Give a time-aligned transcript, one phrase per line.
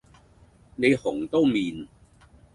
[0.77, 1.87] 你紅都面